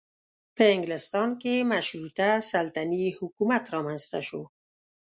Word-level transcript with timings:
په 0.55 0.63
انګلستان 0.75 1.29
کې 1.41 1.67
مشروطه 1.71 2.29
سلطنتي 2.51 3.09
حکومت 3.19 3.63
رامنځته 3.73 4.19
شو. 4.27 4.41